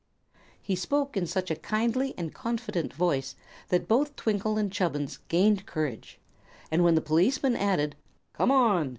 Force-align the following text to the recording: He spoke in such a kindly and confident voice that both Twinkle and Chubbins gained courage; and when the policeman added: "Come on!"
He 0.59 0.75
spoke 0.75 1.15
in 1.15 1.27
such 1.27 1.51
a 1.51 1.55
kindly 1.55 2.15
and 2.17 2.33
confident 2.33 2.91
voice 2.91 3.35
that 3.69 3.87
both 3.87 4.15
Twinkle 4.15 4.57
and 4.57 4.71
Chubbins 4.73 5.19
gained 5.27 5.67
courage; 5.67 6.17
and 6.71 6.83
when 6.83 6.95
the 6.95 7.01
policeman 7.01 7.55
added: 7.55 7.95
"Come 8.33 8.49
on!" 8.49 8.89